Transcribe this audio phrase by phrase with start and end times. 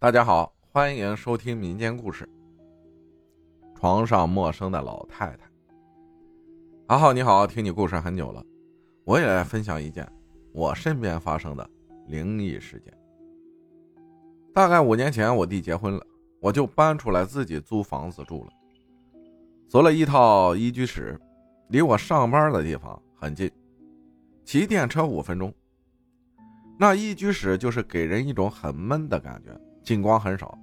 [0.00, 2.28] 大家好，欢迎收听民间故事。
[3.74, 5.50] 床上陌生的老太太，
[6.86, 8.40] 阿浩你好，听你故事很久了，
[9.02, 10.08] 我也来分享一件
[10.52, 11.68] 我身边发生的
[12.06, 12.96] 灵异事件。
[14.54, 16.06] 大概五年前，我弟结婚了，
[16.38, 18.52] 我就搬出来自己租房子住了，
[19.66, 21.20] 租了一套一居室，
[21.70, 23.50] 离我上班的地方很近，
[24.44, 25.52] 骑电车五分钟。
[26.78, 29.60] 那一居室就是给人一种很闷的感觉。
[29.88, 30.58] 进光很少，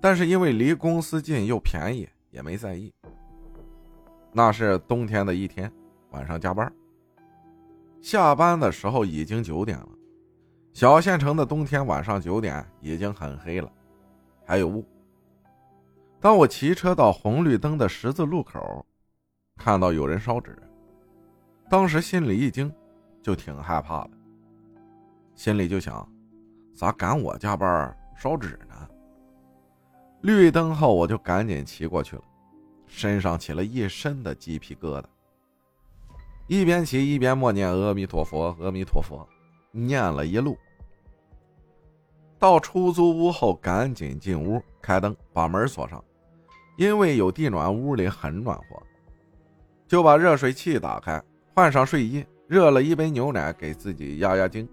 [0.00, 2.92] 但是因为离公司近又便宜，也没在意。
[4.32, 5.72] 那是冬天的一天，
[6.10, 6.72] 晚上加班，
[8.02, 9.88] 下班的时候已经九点了。
[10.72, 13.70] 小县城的冬天晚上九点已经很黑了，
[14.44, 14.84] 还有雾。
[16.18, 18.84] 当我骑车到红绿灯的十字路口，
[19.56, 20.60] 看到有人烧纸，
[21.70, 22.74] 当时心里一惊，
[23.22, 24.10] 就挺害怕的，
[25.36, 26.04] 心里就想，
[26.74, 27.96] 咋赶我加班？
[28.16, 28.74] 烧纸呢，
[30.22, 32.22] 绿灯后我就赶紧骑过去了，
[32.86, 35.04] 身上起了一身的鸡皮疙瘩。
[36.48, 39.28] 一边骑一边默念阿弥陀佛，阿弥陀佛，
[39.70, 40.56] 念了一路。
[42.38, 46.02] 到出租屋后，赶紧进屋，开灯，把门锁上，
[46.76, 48.82] 因为有地暖，屋里很暖和，
[49.86, 51.22] 就把热水器打开，
[51.54, 54.66] 换上睡衣，热了一杯牛奶给自己压压惊。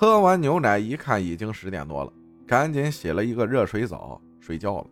[0.00, 2.12] 喝完牛奶，一看已经十点多了，
[2.46, 4.86] 赶紧洗了一个热水澡，睡觉了。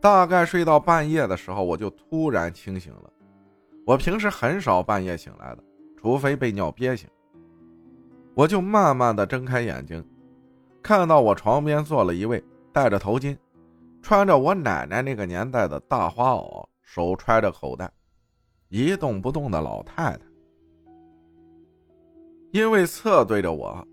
[0.00, 3.12] 大概睡到半夜的时候，我就突然清醒了。
[3.84, 5.64] 我平时很少半夜醒来的，
[6.00, 7.10] 除非被尿憋醒。
[8.34, 10.00] 我就慢慢的睁开眼睛，
[10.80, 12.40] 看到我床边坐了一位
[12.72, 13.36] 戴着头巾、
[14.00, 17.90] 穿着我奶奶那个年代的大花袄、手揣着口袋、
[18.68, 20.31] 一动不动的老太太。
[22.52, 23.86] 因为侧对着我，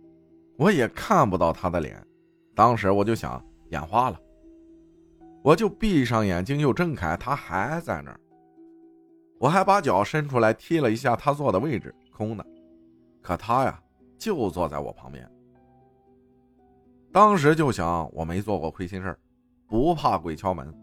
[0.57, 2.05] 我也看不到他的脸。
[2.53, 4.19] 当时我就想眼花了，
[5.41, 8.19] 我就闭上眼睛又睁开，他还在那儿。
[9.39, 12.45] 我还把脚伸出来踢了一下他坐的位置，空的。
[13.21, 13.81] 可他呀，
[14.17, 15.25] 就坐在我旁边。
[17.13, 19.17] 当时就想，我没做过亏心事
[19.67, 20.73] 不怕鬼敲门，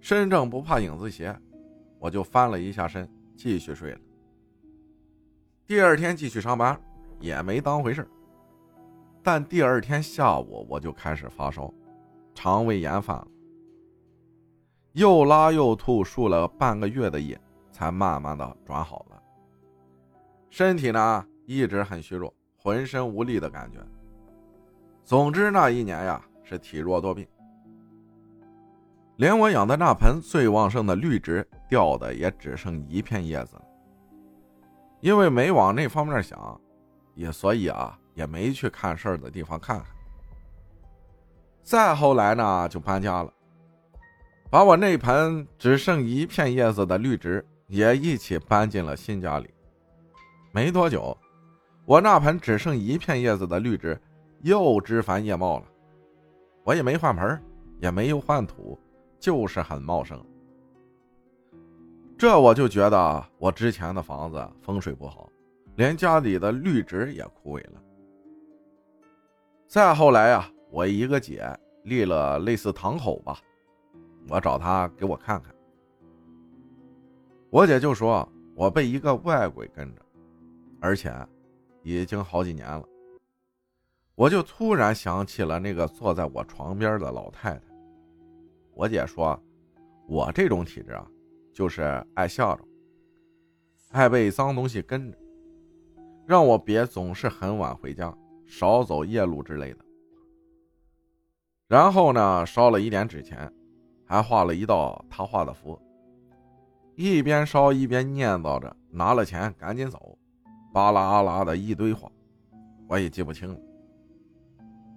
[0.00, 1.34] 身正不怕影子斜，
[1.98, 4.00] 我就翻了一下身，继续睡了。
[5.66, 6.78] 第二天继续上班。
[7.22, 8.06] 也没当回事
[9.22, 11.72] 但第二天下午我就开始发烧，
[12.34, 13.28] 肠胃炎犯了，
[14.94, 17.40] 又拉又吐，输了半个月的液，
[17.70, 19.22] 才慢慢的转好了。
[20.50, 23.78] 身体呢一直很虚弱，浑身无力的感觉。
[25.04, 27.24] 总之那一年呀是体弱多病，
[29.16, 33.62] 连我养的那盆最旺盛的绿植掉的也只剩一片叶子了，
[35.00, 36.60] 因为没往那方面想。
[37.14, 39.86] 也所以啊，也没去看事儿的地方看看。
[41.62, 43.32] 再后来呢，就搬家了，
[44.50, 49.48] 把我那盆只剩一片叶子的绿植也一起搬进了新家里。
[50.50, 51.16] 没多久，
[51.84, 54.00] 我那盆只剩一片叶子的绿植
[54.40, 55.66] 又枝繁叶茂了。
[56.64, 57.42] 我也没换盆，
[57.80, 58.78] 也没有换土，
[59.18, 60.20] 就是很茂盛。
[62.18, 65.28] 这我就觉得我之前的房子风水不好。
[65.76, 67.82] 连家里的绿植也枯萎了。
[69.66, 71.44] 再后来呀，我一个姐
[71.84, 73.40] 立了类似堂口吧，
[74.28, 75.54] 我找她给我看看。
[77.48, 80.02] 我姐就说我被一个外鬼跟着，
[80.80, 81.14] 而且
[81.82, 82.84] 已经好几年了。
[84.14, 87.62] 我就突然想起了那个坐在我床边的老太太。
[88.74, 89.42] 我姐说，
[90.06, 91.06] 我这种体质啊，
[91.50, 91.82] 就是
[92.14, 92.62] 爱吓着，
[93.90, 95.18] 爱被脏东西跟着。
[96.26, 98.14] 让我别总是很晚回家，
[98.46, 99.78] 少走夜路之类的。
[101.68, 103.52] 然后呢，烧了一点纸钱，
[104.04, 105.80] 还画了一道他画的符。
[106.94, 110.18] 一边烧一边念叨着：“拿了钱赶紧走。”
[110.72, 112.10] 巴拉阿拉的一堆话，
[112.88, 113.58] 我也记不清了。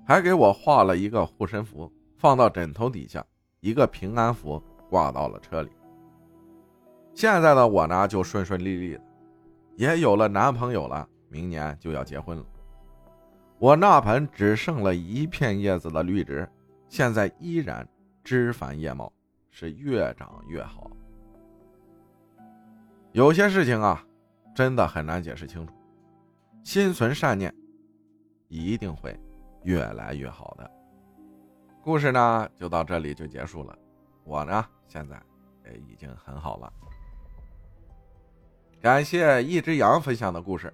[0.05, 3.25] 还给我画了一个护身符，放到枕头底下，
[3.61, 5.69] 一个平安符挂到了车里。
[7.13, 9.01] 现在的我呢，就顺顺利利的，
[9.77, 11.07] 也有了男朋友了。
[11.35, 12.45] 明年就要结婚了，
[13.59, 16.49] 我那盆只剩了一片叶子的绿植，
[16.87, 17.85] 现在依然
[18.23, 19.11] 枝繁叶茂，
[19.49, 20.89] 是越长越好。
[23.11, 24.01] 有些事情啊，
[24.55, 25.73] 真的很难解释清楚，
[26.63, 27.53] 心存善念，
[28.47, 29.13] 一定会
[29.63, 30.71] 越来越好的。
[31.83, 33.77] 故事呢，就到这里就结束了。
[34.23, 35.21] 我呢，现在
[35.65, 36.71] 也已经很好了。
[38.79, 40.73] 感谢一只羊分享的故事。